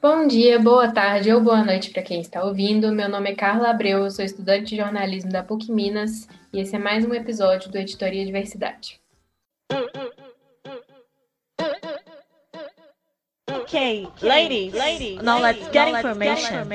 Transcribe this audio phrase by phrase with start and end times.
[0.00, 2.92] Bom dia, boa tarde ou boa noite para quem está ouvindo.
[2.92, 6.76] Meu nome é Carla Abreu, eu sou estudante de jornalismo da PUC Minas e esse
[6.76, 9.00] é mais um episódio do Editoria Diversidade.
[13.50, 16.68] Okay, ladies, ladies, now let's get information.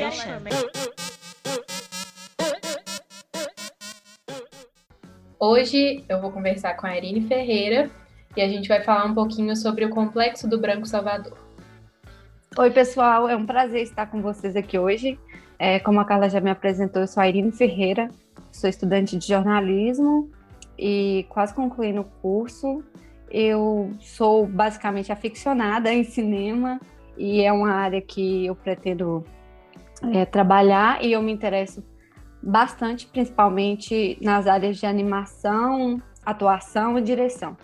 [5.40, 7.90] Hoje eu vou conversar com a Irine Ferreira
[8.36, 11.43] e a gente vai falar um pouquinho sobre o Complexo do Branco Salvador.
[12.56, 15.20] Oi, pessoal, é um prazer estar com vocês aqui hoje.
[15.58, 18.10] É, como a Carla já me apresentou, eu sou a Irine Ferreira,
[18.52, 20.30] sou estudante de jornalismo
[20.78, 22.84] e quase concluindo o curso.
[23.28, 26.80] Eu sou basicamente aficionada em cinema
[27.18, 29.26] e é uma área que eu pretendo
[30.14, 31.84] é, trabalhar e eu me interesso
[32.40, 37.58] bastante, principalmente nas áreas de animação, atuação e direção.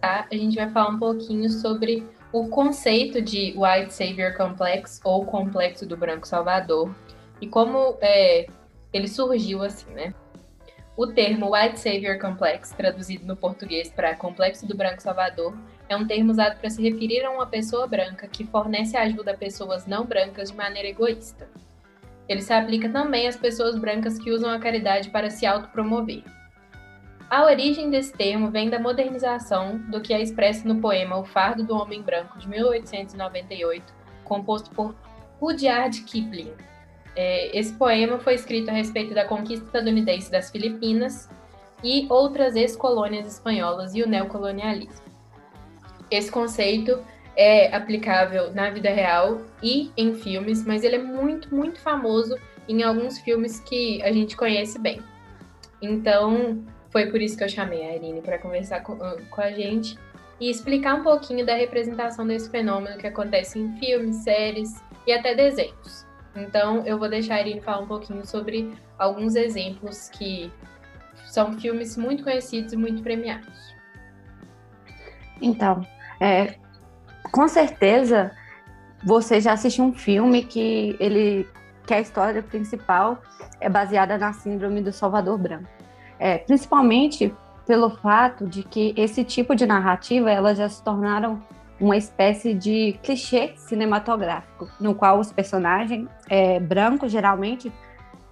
[0.00, 2.04] Tá, a gente vai falar um pouquinho sobre
[2.34, 6.92] o conceito de White Savior Complex ou Complexo do Branco Salvador
[7.40, 8.48] e como é,
[8.92, 10.12] ele surgiu assim, né?
[10.96, 15.56] O termo White Savior Complex, traduzido no português para Complexo do Branco Salvador,
[15.88, 19.36] é um termo usado para se referir a uma pessoa branca que fornece ajuda a
[19.36, 21.48] pessoas não brancas de maneira egoísta.
[22.28, 26.24] Ele se aplica também às pessoas brancas que usam a caridade para se autopromover.
[27.34, 31.64] A origem desse termo vem da modernização do que é expresso no poema O Fardo
[31.64, 34.94] do Homem Branco, de 1898, composto por
[35.40, 36.52] Rudyard Kipling.
[37.16, 41.28] É, esse poema foi escrito a respeito da conquista estadunidense das Filipinas
[41.82, 45.04] e outras ex-colônias espanholas e o neocolonialismo.
[46.08, 47.02] Esse conceito
[47.34, 52.38] é aplicável na vida real e em filmes, mas ele é muito, muito famoso
[52.68, 55.02] em alguns filmes que a gente conhece bem.
[55.82, 56.62] Então,
[56.94, 59.98] foi por isso que eu chamei a Irine para conversar com, ah, com a gente
[60.40, 65.34] e explicar um pouquinho da representação desse fenômeno que acontece em filmes, séries e até
[65.34, 66.06] desenhos.
[66.36, 70.52] Então, eu vou deixar a Irine falar um pouquinho sobre alguns exemplos que
[71.26, 73.74] são filmes muito conhecidos e muito premiados.
[75.42, 75.84] Então,
[76.20, 76.54] é,
[77.32, 78.30] com certeza
[79.02, 81.48] você já assistiu um filme que ele
[81.88, 83.20] que a história principal
[83.60, 85.83] é baseada na síndrome do Salvador Branco
[86.18, 87.34] é, principalmente
[87.66, 91.42] pelo fato de que esse tipo de narrativa elas já se tornaram
[91.80, 97.72] uma espécie de clichê cinematográfico, no qual os personagens é, brancos, geralmente,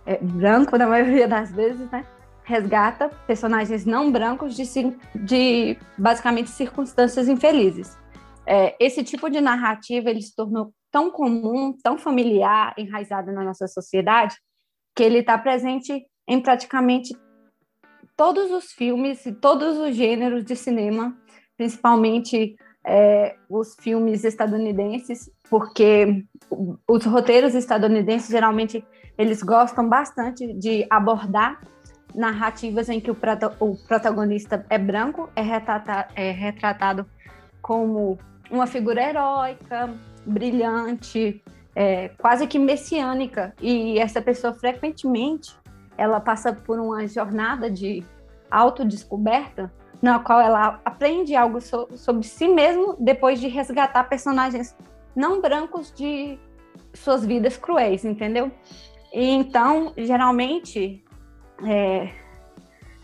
[0.07, 2.05] é, branco na maioria das vezes, né,
[2.45, 4.65] resgata personagens não brancos de,
[5.15, 7.97] de basicamente circunstâncias infelizes.
[8.47, 13.67] É, esse tipo de narrativa ele se tornou tão comum, tão familiar, enraizado na nossa
[13.67, 14.37] sociedade,
[14.95, 17.17] que ele está presente em praticamente
[18.17, 21.17] todos os filmes e todos os gêneros de cinema,
[21.57, 26.25] principalmente é, os filmes estadunidenses, porque
[26.89, 28.85] os roteiros estadunidenses geralmente
[29.17, 31.61] eles gostam bastante de abordar
[32.15, 33.17] narrativas em que o,
[33.61, 35.43] o protagonista é branco, é,
[36.17, 37.07] é retratado
[37.61, 38.19] como
[38.51, 39.95] uma figura heróica,
[40.27, 41.43] brilhante,
[41.75, 45.57] é, quase que messiânica, e essa pessoa frequentemente
[46.03, 48.05] ela passa por uma jornada de
[48.51, 54.77] autodescoberta, na qual ela aprende algo so sobre si mesmo depois de resgatar personagens
[55.15, 56.39] não brancos de
[56.93, 58.51] suas vidas cruéis, entendeu?
[59.13, 61.05] E então, geralmente,
[61.65, 62.13] é,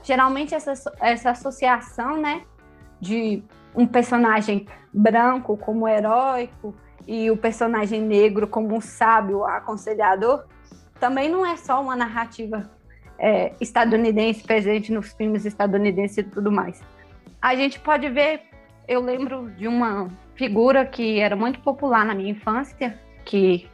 [0.03, 2.43] geralmente essa, essa associação, né,
[3.01, 3.45] de
[3.77, 6.75] um personagem branco como heróico
[7.07, 10.47] e o personagem negro como um sábio aconselhador,
[10.99, 12.69] também não é só uma narrativa
[13.19, 16.81] é, estadunidense presente nos filmes estadunidenses e tudo mais.
[17.43, 18.43] A gente pode ver,
[18.87, 23.69] eu lembro de uma figura que era muito popular na minha infância, que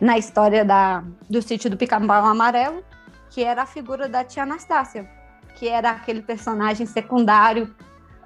[0.00, 2.82] na história da, do sítio do Pica-Pau Amarelo,
[3.30, 5.08] que era a figura da tia Anastácia,
[5.54, 7.74] que era aquele personagem secundário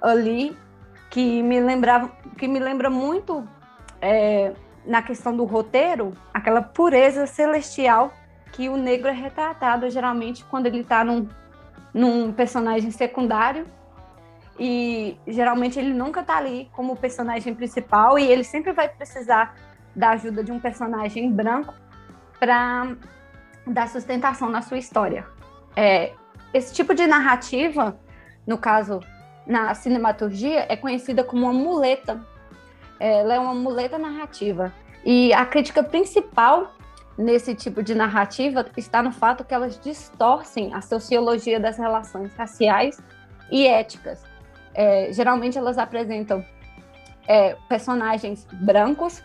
[0.01, 0.55] ali
[1.09, 3.47] que me lembrava, que me lembra muito
[4.01, 4.53] é,
[4.85, 8.13] na questão do roteiro, aquela pureza celestial
[8.51, 11.27] que o negro é retratado geralmente quando ele está num,
[11.93, 13.65] num personagem secundário
[14.59, 19.55] e geralmente ele nunca está ali como personagem principal e ele sempre vai precisar
[19.95, 21.73] da ajuda de um personagem branco
[22.39, 22.95] para
[23.65, 25.25] dar sustentação na sua história.
[25.75, 26.13] É,
[26.53, 27.97] esse tipo de narrativa,
[28.45, 28.99] no caso
[29.45, 32.19] na cinematurgia, é conhecida como uma muleta.
[32.99, 34.73] Ela é uma muleta narrativa.
[35.05, 36.73] E a crítica principal
[37.19, 42.97] nesse tipo de narrativa está no fato que elas distorcem a sociologia das relações raciais
[43.51, 44.23] e éticas.
[44.73, 46.45] É, geralmente elas apresentam
[47.27, 49.21] é, personagens brancos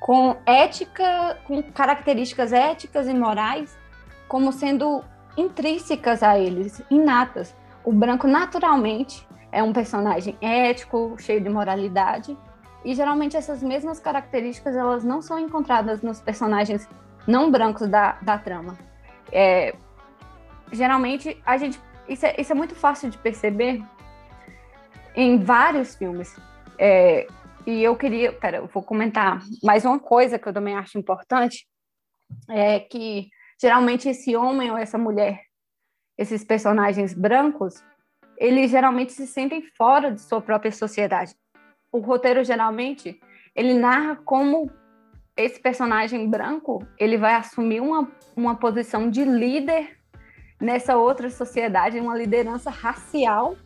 [0.00, 3.78] com ética, com características éticas e morais
[4.26, 5.04] como sendo
[5.36, 7.54] intrínsecas a eles, inatas.
[7.84, 12.36] O branco naturalmente é um personagem ético, cheio de moralidade,
[12.84, 16.88] e geralmente essas mesmas características elas não são encontradas nos personagens
[17.28, 18.76] não brancos da, da trama.
[19.30, 19.76] É,
[20.72, 21.78] geralmente a gente
[22.08, 23.84] isso é, isso é muito fácil de perceber
[25.14, 26.34] em vários filmes.
[26.78, 27.26] É,
[27.66, 31.68] e eu queria, pera, eu vou comentar mais uma coisa que eu também acho importante,
[32.48, 33.28] é que
[33.60, 35.42] geralmente esse homem ou essa mulher,
[36.16, 37.74] esses personagens brancos,
[38.38, 41.34] eles geralmente se sentem fora de sua própria sociedade.
[41.92, 43.20] O roteiro geralmente
[43.54, 44.70] ele narra como
[45.38, 49.96] esse personagem branco ele vai assumir uma, uma posição de líder
[50.60, 53.56] nessa outra sociedade, uma liderança racial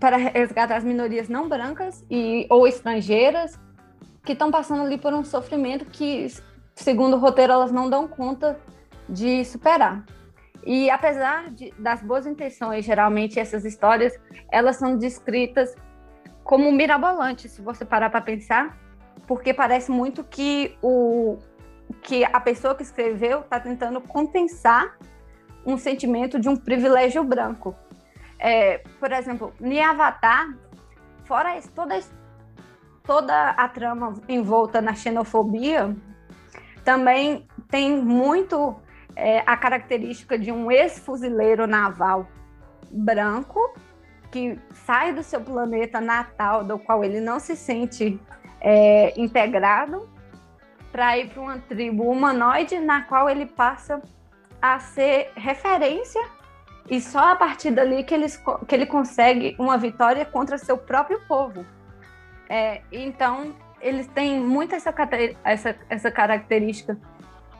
[0.00, 3.60] para resgatar as minorias não brancas e ou estrangeiras
[4.24, 6.26] que estão passando ali por um sofrimento que,
[6.74, 8.58] segundo o roteiro, elas não dão conta
[9.06, 10.04] de superar.
[10.64, 14.18] E apesar de, das boas intenções, geralmente essas histórias
[14.50, 15.74] elas são descritas
[16.42, 18.78] como mirabolantes, se você parar para pensar,
[19.30, 21.38] porque parece muito que o
[22.02, 24.98] que a pessoa que escreveu está tentando compensar
[25.64, 27.72] um sentimento de um privilégio branco.
[28.40, 30.52] É, por exemplo, em Avatar,
[31.26, 32.00] fora isso, toda,
[33.04, 35.94] toda a trama envolta na xenofobia,
[36.84, 38.74] também tem muito
[39.14, 42.26] é, a característica de um ex-fuzileiro naval
[42.90, 43.60] branco
[44.32, 48.20] que sai do seu planeta natal, do qual ele não se sente
[48.60, 50.08] é, integrado,
[50.92, 54.02] para ir para uma tribo humanoide na qual ele passa
[54.60, 56.22] a ser referência
[56.88, 61.20] e só a partir dali que, eles, que ele consegue uma vitória contra seu próprio
[61.28, 61.64] povo.
[62.48, 64.92] É, então, eles têm muito essa,
[65.44, 66.98] essa, essa característica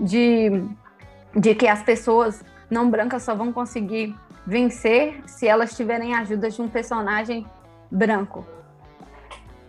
[0.00, 0.64] de,
[1.34, 4.14] de que as pessoas não brancas só vão conseguir
[4.44, 7.46] vencer se elas tiverem a ajuda de um personagem
[7.90, 8.44] branco.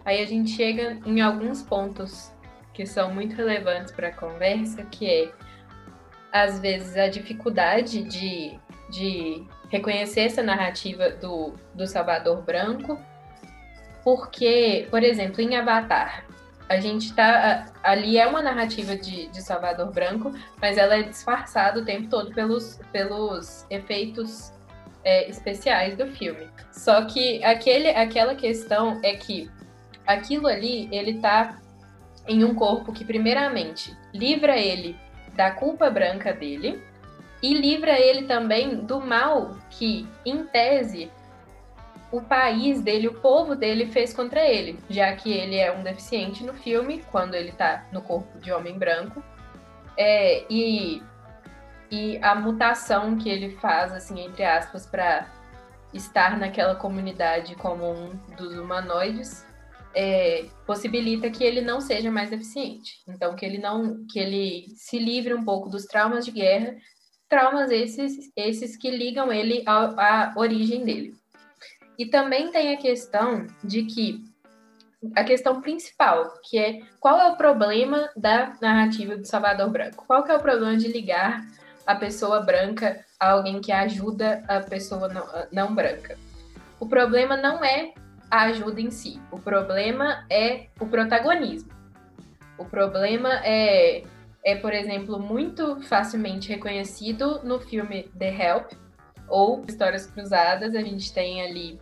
[0.04, 2.32] Aí a gente chega em alguns pontos
[2.74, 5.32] que são muito relevantes para a conversa, que é
[6.32, 8.58] às vezes a dificuldade de,
[8.90, 13.00] de reconhecer essa narrativa do, do Salvador Branco,
[14.04, 16.26] porque, por exemplo, em Avatar,
[16.72, 17.66] a gente tá.
[17.84, 20.32] Ali é uma narrativa de, de Salvador Branco,
[20.62, 24.54] mas ela é disfarçada o tempo todo pelos, pelos efeitos
[25.04, 26.48] é, especiais do filme.
[26.72, 29.52] Só que aquele, aquela questão é que
[30.14, 31.60] aquilo ali, ele tá
[32.28, 34.96] em um corpo que, primeiramente, livra ele
[35.36, 36.82] da culpa branca dele
[37.42, 41.12] e livra ele também do mal que, em tese,
[42.12, 46.44] o país dele, o povo dele fez contra ele, já que ele é um deficiente
[46.44, 49.24] no filme, quando ele tá no corpo de homem branco.
[49.98, 51.02] É, e,
[51.90, 55.28] e a mutação que ele faz, assim, entre aspas, para
[55.94, 59.46] estar naquela comunidade como um dos humanoides
[59.96, 63.02] é, possibilita que ele não seja mais deficiente.
[63.08, 66.76] Então, que ele não, que ele se livre um pouco dos traumas de guerra,
[67.30, 71.16] traumas esses, esses que ligam ele à, à origem dele.
[71.98, 74.24] E também tem a questão de que
[75.16, 80.06] a questão principal, que é qual é o problema da narrativa do Salvador Branco?
[80.06, 81.44] Qual que é o problema de ligar
[81.86, 86.18] a pessoa branca a alguém que ajuda a pessoa não, não branca?
[86.80, 87.94] O problema não é
[88.32, 89.22] a ajuda em si.
[89.30, 91.70] O problema é o protagonismo.
[92.58, 94.04] O problema é,
[94.44, 98.72] é, por exemplo, muito facilmente reconhecido no filme The Help
[99.28, 100.74] ou Histórias Cruzadas.
[100.74, 101.80] A gente tem ali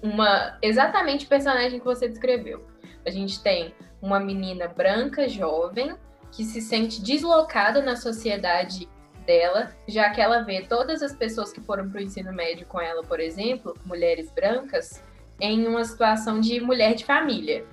[0.00, 2.64] uma exatamente o personagem que você descreveu.
[3.04, 5.96] A gente tem uma menina branca, jovem,
[6.30, 8.88] que se sente deslocada na sociedade
[9.26, 12.80] dela, já que ela vê todas as pessoas que foram para o ensino médio com
[12.80, 15.02] ela, por exemplo, mulheres brancas,
[15.40, 17.64] em uma situação de mulher de família.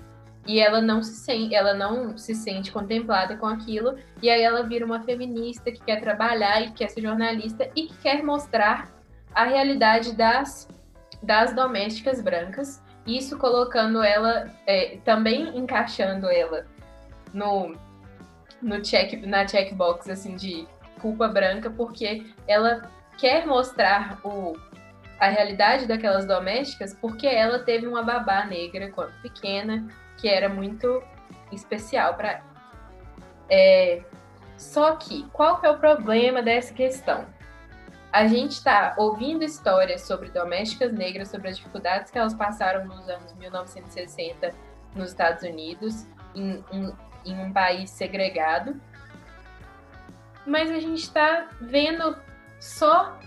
[0.45, 4.63] E ela não se sente, ela não se sente contemplada com aquilo, e aí ela
[4.63, 8.91] vira uma feminista que quer trabalhar e quer ser jornalista e que quer mostrar
[9.35, 10.67] a realidade das,
[11.21, 16.65] das domésticas brancas, isso colocando ela, é, também encaixando ela
[17.33, 17.75] no,
[18.61, 20.67] no check, na checkbox assim, de
[20.99, 24.55] culpa branca, porque ela quer mostrar o,
[25.21, 29.87] a realidade daquelas domésticas porque ela teve uma babá negra quando pequena,
[30.17, 31.01] que era muito
[31.51, 32.51] especial para ela.
[33.49, 34.01] É,
[34.57, 37.25] só que, qual que é o problema dessa questão?
[38.11, 43.07] A gente está ouvindo histórias sobre domésticas negras, sobre as dificuldades que elas passaram nos
[43.07, 44.53] anos 1960
[44.95, 46.61] nos Estados Unidos, em
[47.25, 48.79] em um país segregado.
[50.45, 52.17] Mas a gente está vendo
[52.59, 53.17] só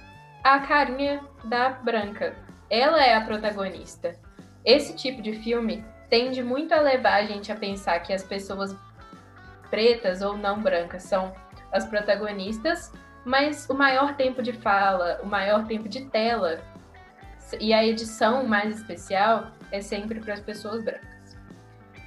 [0.44, 2.36] a carinha da branca.
[2.68, 4.14] Ela é a protagonista.
[4.62, 8.76] Esse tipo de filme tende muito a levar a gente a pensar que as pessoas
[9.70, 11.34] pretas ou não brancas são
[11.72, 12.92] as protagonistas,
[13.24, 16.60] mas o maior tempo de fala, o maior tempo de tela
[17.58, 21.36] e a edição mais especial é sempre para as pessoas brancas.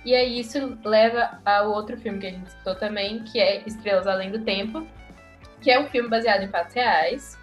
[0.06, 4.08] E aí isso leva ao outro filme que a gente citou também, que é Estrelas
[4.08, 4.88] Além do Tempo,
[5.60, 7.37] que é um filme baseado em fatos reais,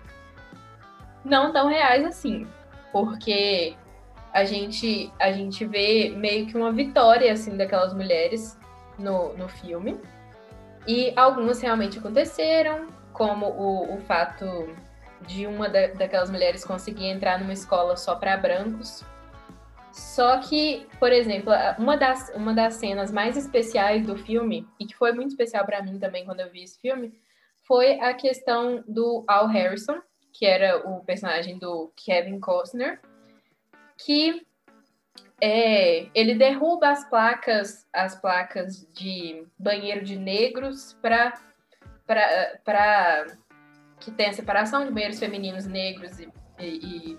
[1.24, 2.46] não tão reais assim,
[2.92, 3.76] porque
[4.32, 8.58] a gente a gente vê meio que uma vitória assim daquelas mulheres
[8.98, 10.00] no, no filme.
[10.86, 14.44] E algumas realmente aconteceram, como o, o fato
[15.26, 19.02] de uma da, daquelas mulheres conseguir entrar numa escola só para brancos.
[19.92, 24.96] Só que, por exemplo, uma das, uma das cenas mais especiais do filme, e que
[24.96, 27.14] foi muito especial para mim também quando eu vi esse filme,
[27.62, 30.00] foi a questão do Al Harrison,
[30.34, 33.00] que era o personagem do Kevin Costner,
[33.96, 34.44] que
[35.40, 41.40] é, ele derruba as placas, as placas de banheiro de negros para
[42.06, 43.26] para
[43.98, 46.28] que tem a separação de banheiros femininos negros e,
[46.60, 47.18] e,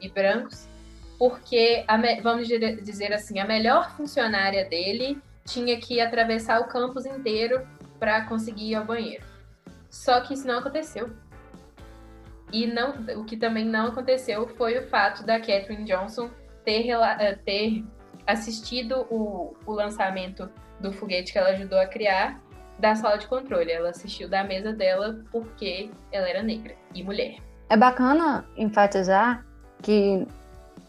[0.00, 0.68] e brancos,
[1.16, 7.64] porque, a, vamos dizer assim, a melhor funcionária dele tinha que atravessar o campus inteiro
[8.00, 9.24] para conseguir ir ao banheiro.
[9.88, 11.10] Só que isso não aconteceu.
[12.54, 16.30] E não, o que também não aconteceu foi o fato da Catherine Johnson
[16.64, 17.84] ter, eh, ter
[18.24, 22.40] assistido o, o lançamento do foguete que ela ajudou a criar
[22.78, 23.72] da sala de controle.
[23.72, 27.38] Ela assistiu da mesa dela porque ela era negra e mulher.
[27.68, 29.44] É bacana enfatizar
[29.82, 30.24] que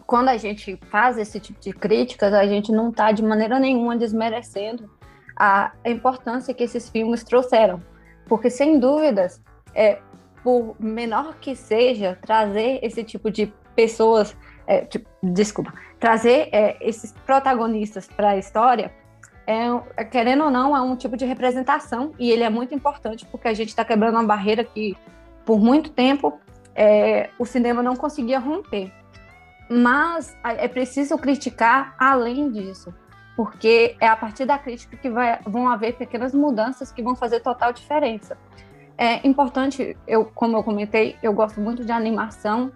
[0.06, 3.98] quando a gente faz esse tipo de críticas, a gente não está de maneira nenhuma
[3.98, 4.88] desmerecendo
[5.36, 7.82] a importância que esses filmes trouxeram.
[8.28, 9.42] Porque, sem dúvidas,
[9.76, 10.00] é,
[10.46, 14.38] por menor que seja, trazer esse tipo de pessoas,
[14.68, 18.94] é, tipo, desculpa, trazer é, esses protagonistas para a história
[19.48, 19.66] é,
[19.98, 23.48] é, querendo ou não, é um tipo de representação e ele é muito importante porque
[23.48, 24.96] a gente está quebrando uma barreira que,
[25.44, 26.40] por muito tempo,
[26.76, 28.92] é, o cinema não conseguia romper.
[29.68, 32.94] Mas é preciso criticar além disso,
[33.36, 37.40] porque é a partir da crítica que vai, vão haver pequenas mudanças que vão fazer
[37.40, 38.38] total diferença.
[38.98, 42.72] É importante, eu, como eu comentei, eu gosto muito de animação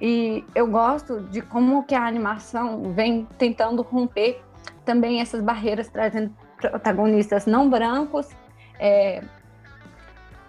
[0.00, 4.42] e eu gosto de como que a animação vem tentando romper
[4.84, 8.28] também essas barreiras trazendo protagonistas não brancos
[8.78, 9.22] é,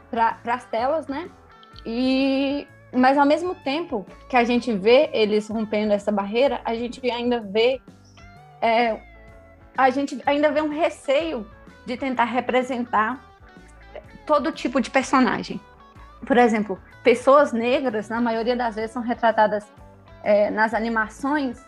[0.10, 1.30] para as telas, né?
[1.86, 7.00] E mas ao mesmo tempo que a gente vê eles rompendo essa barreira, a gente
[7.10, 7.82] ainda vê
[8.62, 9.00] é,
[9.78, 11.46] a gente ainda vê um receio
[11.86, 13.26] de tentar representar
[14.27, 15.60] todo tipo de personagem.
[16.25, 19.65] Por exemplo, pessoas negras, na maioria das vezes, são retratadas
[20.24, 21.65] é, nas animações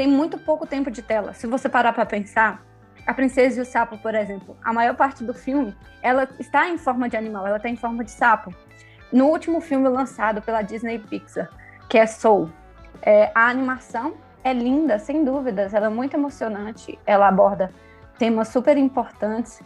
[0.00, 1.34] tem muito pouco tempo de tela.
[1.34, 2.62] Se você parar para pensar,
[3.06, 6.78] a Princesa e o Sapo, por exemplo, a maior parte do filme, ela está em
[6.78, 8.54] forma de animal, ela está em forma de sapo.
[9.12, 11.50] No último filme lançado pela Disney Pixar,
[11.86, 12.50] que é Soul,
[13.02, 17.70] é, a animação é linda, sem dúvidas, ela é muito emocionante, ela aborda
[18.18, 19.60] temas super importantes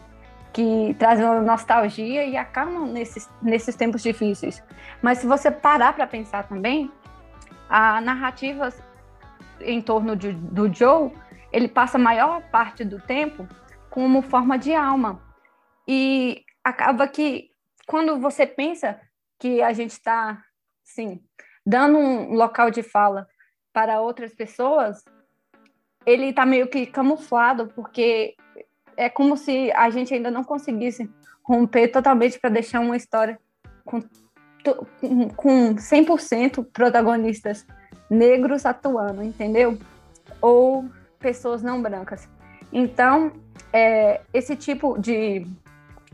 [0.55, 4.63] que trazem nostalgia e acalmam nesses, nesses tempos difíceis.
[5.03, 6.91] Mas se você parar para pensar também,
[7.69, 8.73] a narrativa
[9.61, 11.13] em torno de, do Joe,
[11.53, 13.49] ele passa a maior parte do tempo
[13.91, 15.21] como forma de alma.
[15.89, 17.51] E acaba que,
[17.85, 19.01] quando você pensa
[19.41, 20.41] que a gente está,
[20.85, 21.21] sim,
[21.67, 23.27] dando um local de fala
[23.73, 25.05] para outras pessoas,
[26.07, 28.37] ele está meio que camuflado, porque
[28.97, 31.11] é como se a gente ainda não conseguisse
[31.43, 33.39] romper totalmente para deixar uma história
[33.85, 34.01] com,
[35.37, 37.67] com 100% protagonistas
[38.09, 39.79] negros atuando, entendeu?
[40.41, 40.87] Ou
[41.19, 42.29] pessoas não brancas.
[42.73, 43.33] Então,
[43.73, 45.47] é, esse tipo de,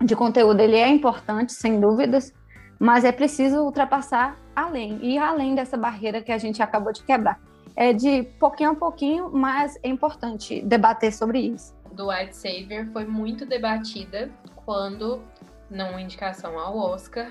[0.00, 2.32] de conteúdo ele é importante, sem dúvidas,
[2.78, 7.38] mas é preciso ultrapassar além, e além dessa barreira que a gente acabou de quebrar.
[7.76, 11.74] É de pouquinho a pouquinho, mas é importante debater sobre isso.
[12.00, 14.30] Do White Savior foi muito debatida
[14.64, 15.22] quando,
[15.68, 17.30] numa indicação ao Oscar,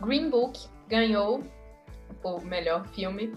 [0.00, 1.44] Green Book ganhou
[2.24, 3.36] o melhor filme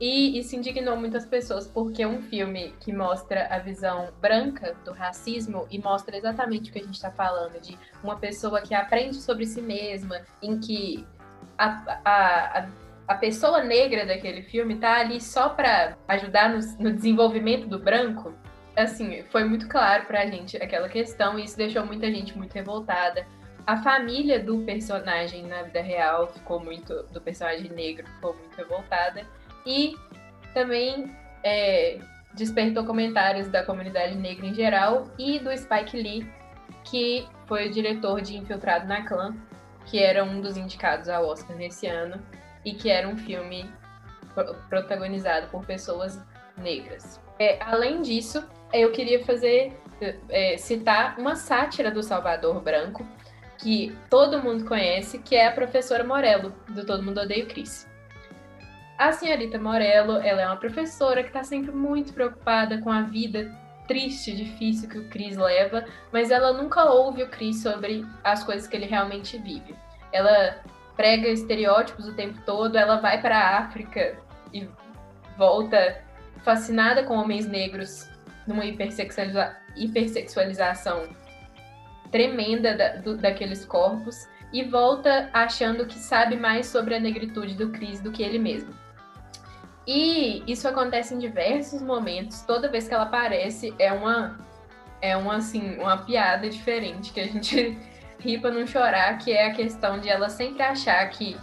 [0.00, 5.66] e isso indignou muitas pessoas, porque um filme que mostra a visão branca do racismo
[5.68, 9.46] e mostra exatamente o que a gente está falando, de uma pessoa que aprende sobre
[9.46, 11.04] si mesma, em que
[11.58, 12.68] a, a,
[13.08, 18.32] a pessoa negra daquele filme está ali só para ajudar no, no, desenvolvimento do branco,
[18.78, 23.26] assim, foi muito claro pra gente aquela questão e isso deixou muita gente muito revoltada.
[23.66, 29.26] A família do personagem na vida real ficou muito, do personagem negro ficou muito revoltada
[29.66, 29.94] e
[30.54, 31.98] também é,
[32.34, 36.26] despertou comentários da comunidade negra em geral e do Spike Lee,
[36.84, 39.36] que foi o diretor de Infiltrado na Clã,
[39.84, 42.22] que era um dos indicados ao Oscar nesse ano
[42.64, 43.68] e que era um filme
[44.68, 46.22] protagonizado por pessoas
[46.56, 47.20] negras.
[47.38, 49.78] É, além disso, eu queria fazer
[50.28, 53.06] é, citar uma sátira do Salvador Branco
[53.58, 57.88] que todo mundo conhece, que é a professora Morello do Todo Mundo Odeia o Cris.
[58.96, 63.52] A senhorita Morello, ela é uma professora que está sempre muito preocupada com a vida
[63.86, 68.68] triste, difícil que o Chris leva, mas ela nunca ouve o Chris sobre as coisas
[68.68, 69.74] que ele realmente vive.
[70.12, 70.62] Ela
[70.96, 74.18] prega estereótipos o tempo todo, ela vai para a África
[74.52, 74.68] e
[75.36, 76.04] volta
[76.42, 78.08] fascinada com homens negros
[78.46, 81.08] numa hipersexualiza hipersexualização
[82.10, 87.70] tremenda da, do, daqueles corpos e volta achando que sabe mais sobre a negritude do
[87.70, 88.74] Chris do que ele mesmo.
[89.86, 92.42] E isso acontece em diversos momentos.
[92.42, 94.38] Toda vez que ela aparece, é uma
[95.00, 97.78] é uma assim, uma piada diferente que a gente
[98.18, 101.36] ri pra não chorar, que é a questão de ela sempre achar que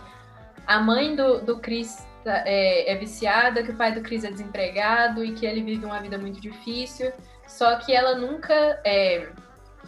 [0.67, 5.23] a mãe do, do Chris é, é viciada, que o pai do Chris é desempregado
[5.23, 7.11] e que ele vive uma vida muito difícil.
[7.47, 8.53] Só que ela nunca
[8.85, 9.29] é,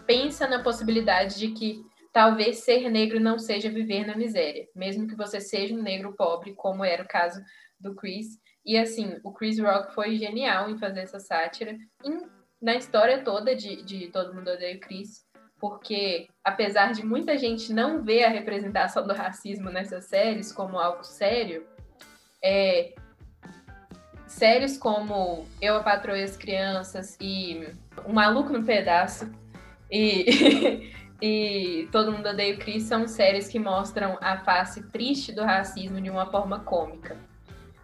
[0.06, 5.16] pensa na possibilidade de que talvez ser negro não seja viver na miséria, mesmo que
[5.16, 7.42] você seja um negro pobre, como era o caso
[7.80, 8.40] do Chris.
[8.66, 12.24] E assim, o Chris Rock foi genial em fazer essa sátira em,
[12.62, 15.26] na história toda de, de Todo Mundo Odeia o Chris,
[15.60, 21.04] porque apesar de muita gente não ver a representação do racismo nessas séries como algo
[21.04, 21.68] sério,
[22.48, 22.94] é,
[24.26, 27.68] séries como Eu, a Patroa e as Crianças e
[28.06, 29.30] O Maluco no Pedaço
[29.92, 30.90] e,
[31.22, 36.00] e Todo Mundo Odeia o Chris são séries que mostram a face triste do racismo
[36.00, 37.18] de uma forma cômica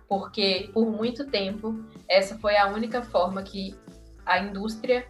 [0.07, 3.75] porque por muito tempo essa foi a única forma que
[4.25, 5.05] a indústria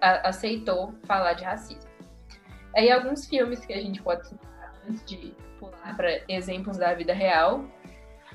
[0.00, 1.90] aceitou falar de racismo.
[2.76, 7.14] Aí alguns filmes que a gente pode citar antes de pular para exemplos da vida
[7.14, 7.64] real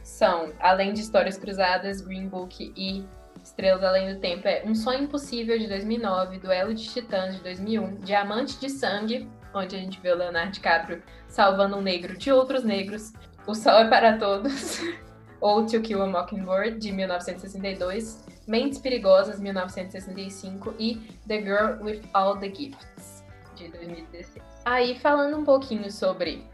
[0.03, 3.05] são, além de Histórias Cruzadas, Green Book e
[3.43, 7.95] Estrelas Além do Tempo, é Um Sonho Impossível de 2009, Duelo de Titãs de 2001,
[7.95, 12.63] Diamante de Sangue, onde a gente vê o Leonardo DiCaprio salvando um negro de outros
[12.63, 13.13] negros,
[13.47, 14.79] O Sol é para Todos,
[15.41, 20.95] ou To Kill a Mockingbird, de 1962, Mentes Perigosas, 1965 e
[21.27, 23.23] The Girl with All the Gifts,
[23.55, 24.43] de 2016.
[24.65, 26.45] Aí, falando um pouquinho sobre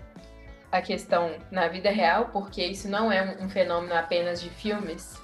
[0.72, 5.22] a questão na vida real, porque isso não é um, fenômeno apenas de filmes,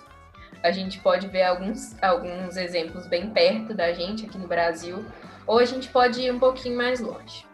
[0.61, 5.03] a gente pode ver alguns, alguns exemplos bem perto da gente aqui no Brasil,
[5.45, 7.45] ou a gente pode ir um pouquinho mais longe.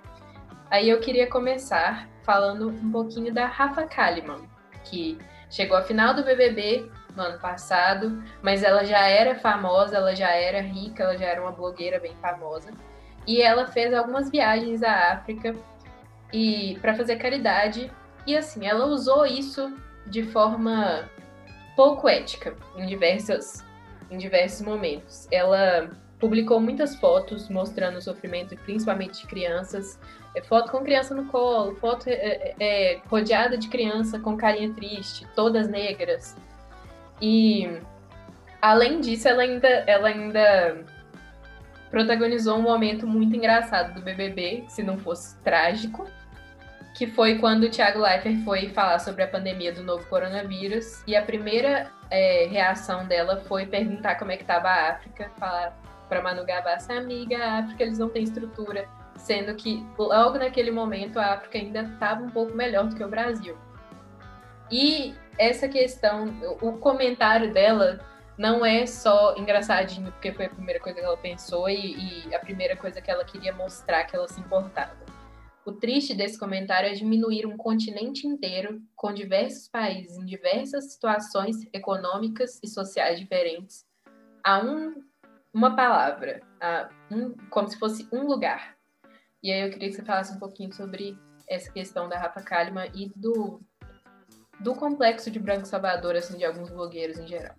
[0.69, 4.47] Aí eu queria começar falando um pouquinho da Rafa Kalimann,
[4.83, 5.17] que
[5.49, 10.29] Chegou à final do BBB no ano passado, mas ela já era famosa, ela já
[10.29, 12.71] era rica, ela já era uma blogueira bem famosa.
[13.25, 15.55] E ela fez algumas viagens à África
[16.31, 17.91] e para fazer caridade.
[18.25, 19.73] E assim, ela usou isso
[20.05, 21.09] de forma
[21.75, 23.63] pouco ética em diversos,
[24.11, 25.27] em diversos momentos.
[25.31, 25.89] Ela
[26.19, 29.97] publicou muitas fotos mostrando o sofrimento, principalmente de crianças,
[30.35, 34.73] é foto com criança no colo, foto é, é, é, rodeada de criança com carinha
[34.73, 36.35] triste, todas negras.
[37.21, 37.79] E
[38.61, 40.85] além disso, ela ainda, ela ainda
[41.89, 46.05] protagonizou um momento muito engraçado do BBB, se não fosse trágico,
[46.99, 51.15] que foi quando o Thiago Leifert foi falar sobre a pandemia do novo coronavírus e
[51.15, 56.21] a primeira é, reação dela foi perguntar como é que estava a África, falar para
[56.21, 58.85] Manu Gavassi, amiga, a África eles não têm estrutura
[59.15, 63.07] sendo que logo naquele momento a África ainda estava um pouco melhor do que o
[63.07, 63.57] Brasil.
[64.69, 68.01] E essa questão, o comentário dela
[68.37, 72.39] não é só engraçadinho, porque foi a primeira coisa que ela pensou e, e a
[72.39, 75.08] primeira coisa que ela queria mostrar que ela se importava.
[75.65, 81.57] O triste desse comentário é diminuir um continente inteiro, com diversos países em diversas situações
[81.73, 83.85] econômicas e sociais diferentes,
[84.43, 85.03] a um,
[85.53, 88.75] uma palavra, a um, como se fosse um lugar.
[89.43, 91.17] E aí eu queria que você falasse um pouquinho sobre
[91.47, 93.61] essa questão da Rafa Kalimann e do,
[94.59, 97.55] do complexo de Branco Salvador, assim, de alguns blogueiros em geral.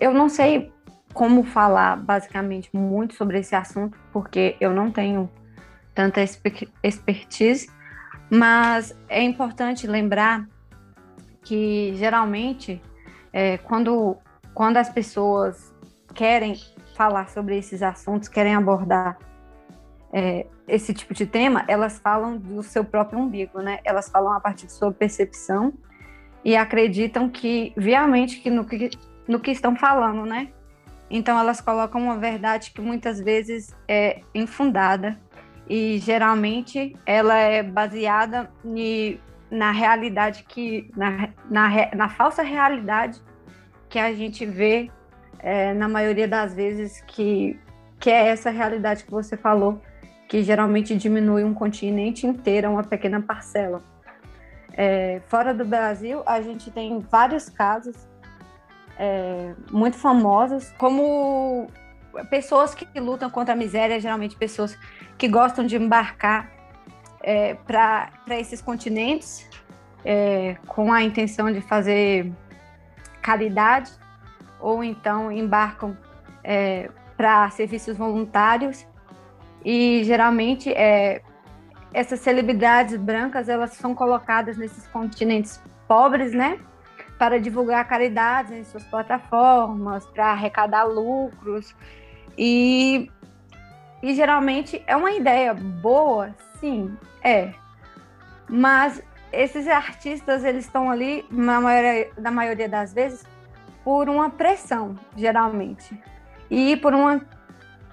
[0.00, 0.72] Eu não sei
[1.12, 5.30] como falar basicamente muito sobre esse assunto, porque eu não tenho
[5.94, 6.20] tanta
[6.82, 7.70] expertise,
[8.30, 10.46] mas é importante lembrar
[11.42, 12.80] que geralmente
[13.32, 14.16] é, quando,
[14.52, 15.72] quando as pessoas
[16.14, 16.54] querem
[16.96, 19.18] falar sobre esses assuntos, querem abordar
[20.12, 23.80] é, esse tipo de tema, elas falam do seu próprio umbigo, né?
[23.84, 25.74] Elas falam a partir de sua percepção
[26.44, 28.90] e acreditam que, viamente, que no que,
[29.26, 30.48] no que estão falando, né?
[31.10, 35.18] Então, elas colocam uma verdade que muitas vezes é infundada
[35.68, 43.20] e geralmente ela é baseada em, na realidade que, na, na, na falsa realidade
[43.88, 44.90] que a gente vê
[45.38, 47.58] é, na maioria das vezes que,
[48.00, 49.80] que é essa realidade que você falou,
[50.28, 53.82] que geralmente diminui um continente inteiro, uma pequena parcela.
[54.72, 57.94] É, fora do Brasil, a gente tem vários casos
[58.98, 61.68] é, muito famosos, como
[62.30, 64.78] pessoas que lutam contra a miséria, geralmente pessoas
[65.16, 66.50] que gostam de embarcar
[67.22, 69.48] é, para esses continentes
[70.04, 72.30] é, com a intenção de fazer
[73.22, 73.90] caridade
[74.60, 75.96] ou então embarcam
[76.42, 78.86] é, para serviços voluntários.
[79.64, 81.22] E geralmente é,
[81.92, 86.58] essas celebridades brancas elas são colocadas nesses continentes pobres, né,
[87.18, 91.74] para divulgar caridades em suas plataformas, para arrecadar lucros
[92.36, 93.10] e
[94.02, 97.54] e geralmente é uma ideia boa, sim, é,
[98.46, 103.24] mas esses artistas eles estão ali na maioria, na maioria das vezes
[103.82, 105.98] por uma pressão, geralmente,
[106.50, 107.20] e por uma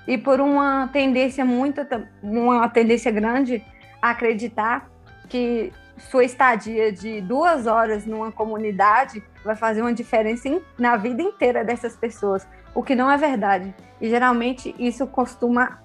[0.08, 1.82] e por uma tendência muito
[2.22, 3.64] uma tendência grande
[4.02, 4.90] a acreditar
[5.30, 11.64] que sua estadia de duas horas numa comunidade vai fazer uma diferença na vida inteira
[11.64, 13.74] dessas pessoas, o que não é verdade.
[14.00, 15.80] E geralmente isso costuma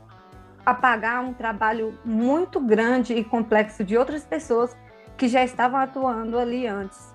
[0.65, 4.77] apagar um trabalho muito grande e complexo de outras pessoas
[5.17, 7.15] que já estavam atuando ali antes.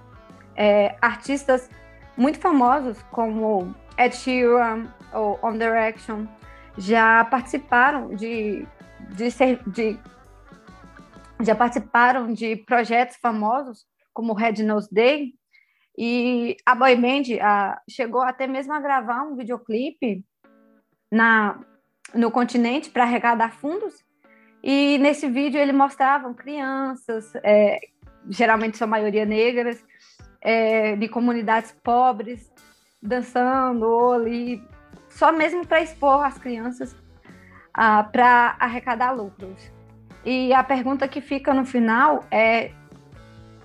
[0.56, 1.70] É, artistas
[2.16, 6.26] muito famosos como Ed Sheeran ou One Direction
[6.78, 8.66] já participaram de,
[9.10, 10.00] de, ser, de
[11.42, 15.34] já participaram de projetos famosos como Red Nose Day
[15.98, 17.24] e a boy band
[17.90, 20.24] chegou até mesmo a gravar um videoclipe
[21.12, 21.60] na
[22.14, 23.94] no continente para arrecadar fundos
[24.64, 27.80] e nesse vídeo ele mostravam crianças é,
[28.30, 29.84] geralmente sua maioria negras
[30.42, 32.52] é, de comunidades pobres
[33.02, 34.64] dançando ali,
[35.10, 36.96] só mesmo para expor as crianças
[37.74, 39.72] para arrecadar lucros.
[40.24, 42.72] E a pergunta que fica no final é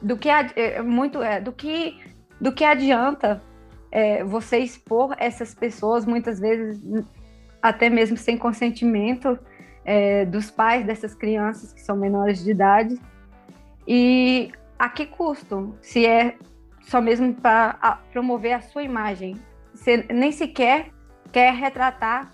[0.00, 2.00] do que é, muito é do que
[2.40, 3.42] do que adianta
[3.90, 6.80] é, você expor essas pessoas muitas vezes
[7.62, 9.38] até mesmo sem consentimento
[9.84, 13.00] é, dos pais dessas crianças que são menores de idade
[13.86, 15.76] e a que custo?
[15.80, 16.36] Se é
[16.82, 19.36] só mesmo para promover a sua imagem.
[19.74, 20.90] Você nem sequer
[21.32, 22.32] quer retratar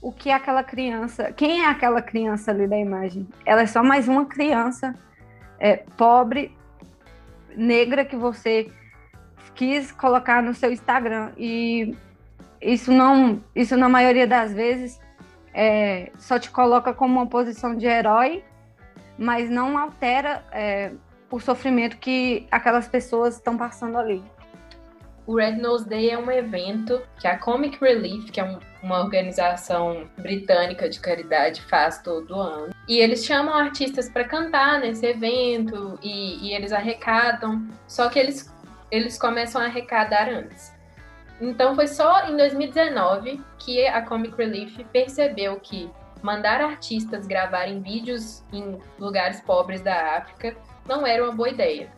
[0.00, 3.28] o que aquela criança, quem é aquela criança ali da imagem.
[3.44, 4.94] Ela é só mais uma criança
[5.58, 6.56] é, pobre,
[7.56, 8.70] negra que você
[9.54, 11.96] quis colocar no seu Instagram e
[12.60, 15.00] isso não, isso na maioria das vezes
[15.54, 18.44] é, só te coloca como uma posição de herói,
[19.16, 20.92] mas não altera é,
[21.30, 24.22] o sofrimento que aquelas pessoas estão passando ali.
[25.28, 29.00] O Red Nose Day é um evento que a Comic Relief, que é um, uma
[29.00, 32.72] organização britânica de caridade, faz todo ano.
[32.88, 38.50] E eles chamam artistas para cantar nesse evento e, e, eles arrecadam, só que eles,
[38.90, 40.72] eles começam a arrecadar antes.
[41.40, 45.90] Então foi só em 2019 que a Comic Relief percebeu que
[46.22, 51.88] mandar artistas gravarem vídeos em lugares pobres da África não era uma boa ideia.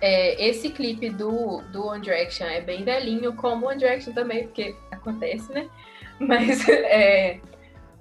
[0.00, 4.76] É, esse clipe do, do One Direction é bem velhinho, como One Direction também, porque
[4.90, 5.68] acontece, né?
[6.20, 7.40] Mas é,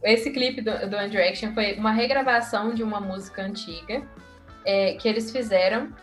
[0.04, 4.04] esse clipe do, do One Direction foi uma regravação de uma música antiga
[4.66, 5.94] é, que eles fizeram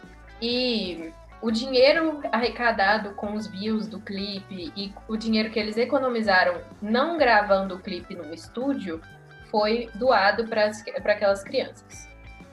[0.41, 6.61] e o dinheiro arrecadado com os views do clipe e o dinheiro que eles economizaram
[6.83, 9.01] não gravando o clipe no estúdio
[9.51, 10.67] foi doado para
[11.13, 12.09] aquelas crianças.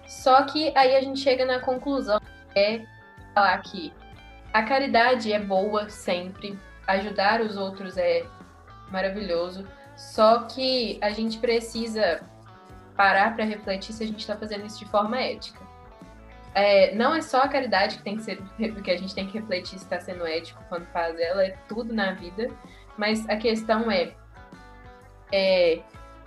[0.08, 2.20] Só que aí a gente chega na conclusão
[2.56, 2.82] é
[3.36, 3.94] falar que
[4.54, 8.26] a caridade é boa sempre, ajudar os outros é
[8.90, 12.22] maravilhoso, só que a gente precisa
[12.96, 15.67] parar para refletir se a gente está fazendo isso de forma ética.
[16.58, 18.42] É, não é só a caridade que tem que ser,
[18.84, 21.94] que a gente tem que refletir se está sendo ético quando faz ela, é tudo
[21.94, 22.50] na vida,
[22.98, 24.16] mas a questão é,
[25.32, 25.84] é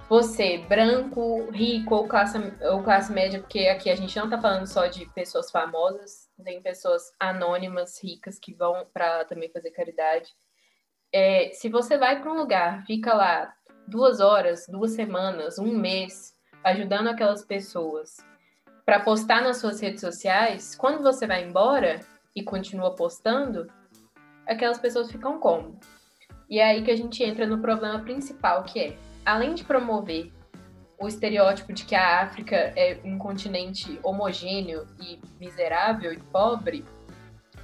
[0.09, 4.69] você, branco, rico ou classe, ou classe média, porque aqui a gente não está falando
[4.69, 10.31] só de pessoas famosas, tem pessoas anônimas, ricas, que vão para também fazer caridade.
[11.13, 13.53] É, se você vai para um lugar, fica lá
[13.89, 18.19] duas horas, duas semanas, um mês, ajudando aquelas pessoas
[18.91, 22.01] para postar nas suas redes sociais, quando você vai embora
[22.35, 23.69] e continua postando,
[24.45, 25.79] aquelas pessoas ficam como?
[26.49, 30.33] E é aí que a gente entra no problema principal, que é, além de promover
[31.01, 36.85] o estereótipo de que a África é um continente homogêneo e miserável e pobre,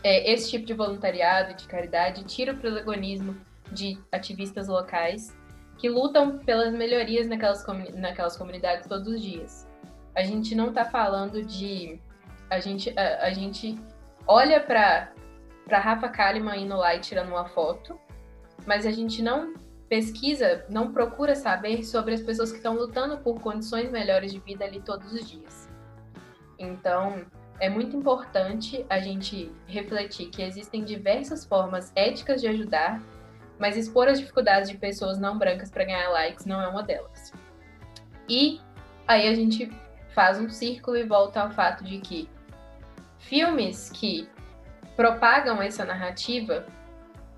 [0.05, 3.37] é, esse tipo de voluntariado e de caridade tira o protagonismo
[3.73, 5.37] de ativistas locais
[5.77, 9.67] que lutam pelas melhorias naquelas, naquelas comunidades todos os dias.
[10.17, 12.01] A gente não está falando de.
[12.51, 13.79] A gente, a, a gente
[14.27, 15.13] olha para
[15.71, 18.01] Rafa Kalimann indo lá e tirando uma foto,
[18.67, 19.55] mas a gente não
[19.89, 24.65] pesquisa, não procura saber sobre as pessoas que estão lutando por condições melhores de vida
[24.65, 25.69] ali todos os dias.
[26.59, 27.25] Então,
[27.61, 33.01] é muito importante a gente refletir que existem diversas formas éticas de ajudar,
[33.59, 37.33] mas expor as dificuldades de pessoas não brancas para ganhar likes não é uma delas.
[38.29, 38.61] E
[39.07, 39.71] aí a gente
[40.17, 42.27] faz um círculo e volta ao fato de que
[43.19, 44.27] filmes que
[44.97, 46.65] propagam essa narrativa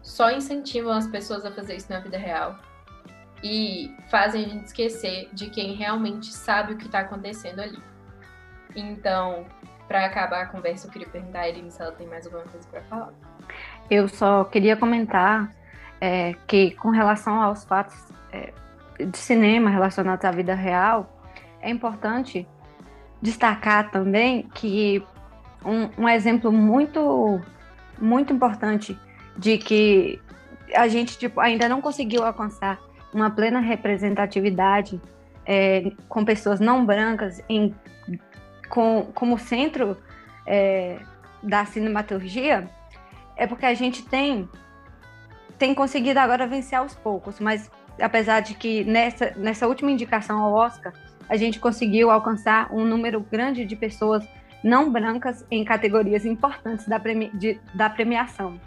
[0.00, 2.56] só incentivam as pessoas a fazer isso na vida real
[3.42, 7.82] e fazem a gente esquecer de quem realmente sabe o que está acontecendo ali.
[8.76, 9.44] Então,
[9.88, 12.68] para acabar a conversa, eu queria perguntar a Irine se ela tem mais alguma coisa
[12.68, 13.12] para falar.
[13.90, 15.52] Eu só queria comentar
[16.00, 17.96] é, que, com relação aos fatos
[18.32, 18.52] é,
[19.04, 21.12] de cinema relacionados à vida real,
[21.60, 22.46] é importante
[23.20, 25.02] destacar também que
[25.64, 27.40] um, um exemplo muito,
[28.00, 28.98] muito importante
[29.36, 30.20] de que
[30.74, 32.78] a gente tipo, ainda não conseguiu alcançar
[33.12, 35.00] uma plena representatividade
[35.46, 37.74] é, com pessoas não brancas em
[38.68, 39.96] com, como centro
[40.46, 40.98] é,
[41.42, 42.68] da cinematurgia,
[43.36, 44.48] é porque a gente tem,
[45.58, 50.52] tem conseguido agora vencer aos poucos, mas apesar de que nessa, nessa última indicação ao
[50.52, 50.92] Oscar,
[51.28, 54.26] a gente conseguiu alcançar um número grande de pessoas
[54.62, 58.60] não brancas em categorias importantes da, premi de, da premiação.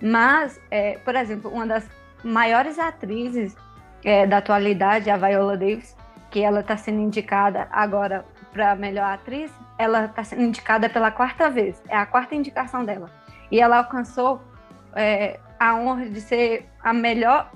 [0.00, 1.88] Mas, é, por exemplo, uma das
[2.24, 3.56] maiores atrizes
[4.04, 5.96] é, da atualidade, a Viola Davis,
[6.30, 11.50] que ela está sendo indicada agora para melhor atriz, ela está sendo indicada pela quarta
[11.50, 11.82] vez.
[11.88, 13.10] É a quarta indicação dela.
[13.50, 14.40] E ela alcançou
[14.94, 17.50] é, a honra de ser a melhor.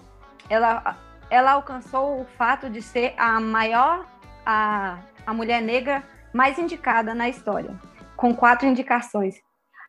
[0.48, 0.96] Ela,
[1.30, 4.04] ela alcançou o fato de ser a maior,
[4.44, 6.02] a, a mulher negra
[6.32, 7.78] mais indicada na história,
[8.16, 9.36] com quatro indicações.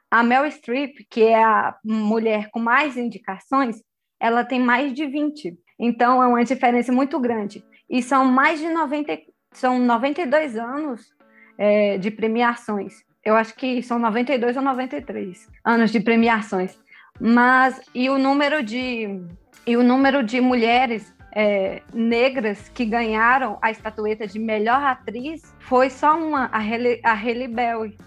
[0.10, 3.82] A Mel Streep, que é a mulher com mais indicações,
[4.20, 5.58] ela tem mais de 20.
[5.80, 7.64] Então é uma diferença muito grande.
[7.90, 9.18] E são mais de 90,
[9.52, 11.02] são 92 anos
[11.58, 13.04] é, de premiações.
[13.24, 16.78] Eu acho que são 92 ou 93 anos de premiações.
[17.20, 19.22] Mas e o número de
[19.66, 25.90] e o número de mulheres é, negras que ganharam a estatueta de melhor atriz foi
[25.90, 27.98] só uma, a Halle, a Berry.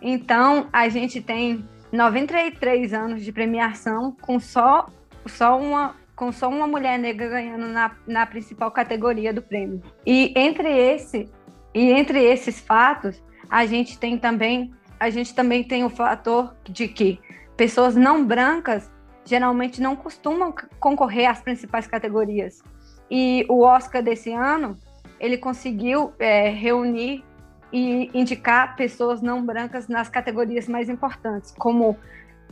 [0.00, 4.86] Então, a gente tem 93 anos de premiação com só,
[5.26, 9.82] só uma, com só uma mulher negra ganhando na, na principal categoria do prêmio.
[10.06, 11.28] E entre esse
[11.74, 16.86] e entre esses fatos, a gente tem também a gente também tem o fator de
[16.86, 17.18] que
[17.56, 18.88] pessoas não brancas
[19.24, 22.62] geralmente não costumam concorrer às principais categorias.
[23.10, 24.76] E o Oscar desse ano
[25.20, 27.24] ele conseguiu é, reunir
[27.72, 31.96] e indicar pessoas não brancas nas categorias mais importantes, como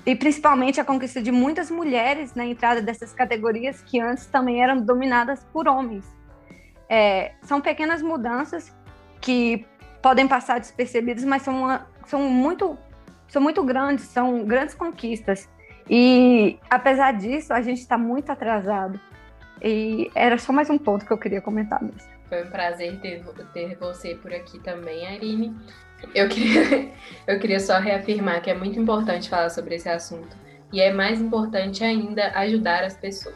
[0.06, 4.80] e principalmente a conquista de muitas mulheres na entrada dessas categorias que antes também eram
[4.80, 6.04] dominadas por homens.
[6.88, 8.74] É, são pequenas mudanças
[9.20, 9.66] que
[10.00, 12.78] podem passar despercebidas, mas são, uma, são, muito,
[13.28, 15.48] são muito grandes, são grandes conquistas.
[15.90, 19.00] E apesar disso, a gente está muito atrasado.
[19.60, 22.08] E era só mais um ponto que eu queria comentar mesmo.
[22.28, 25.52] Foi um prazer ter, ter você por aqui também, Arine.
[26.14, 26.92] Eu queria,
[27.26, 30.36] eu queria só reafirmar que é muito importante falar sobre esse assunto.
[30.72, 33.34] E é mais importante ainda ajudar as pessoas.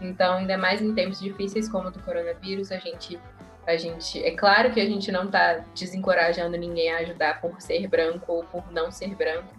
[0.00, 3.20] Então, ainda mais em tempos difíceis como o do coronavírus, a gente,
[3.66, 4.24] a gente.
[4.24, 8.44] É claro que a gente não está desencorajando ninguém a ajudar por ser branco ou
[8.44, 9.54] por não ser branco,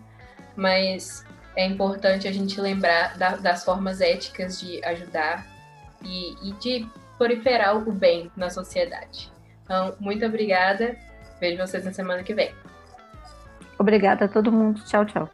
[0.56, 1.24] mas
[1.56, 5.46] é importante a gente lembrar da, das formas éticas de ajudar
[6.04, 6.88] e, e de
[7.18, 9.32] proliferar o bem na sociedade.
[9.63, 10.96] Então, muito obrigada
[11.39, 12.54] Vejo vocês na semana que vem.
[13.78, 14.82] Obrigada a todo mundo.
[14.86, 15.30] Tchau, tchau.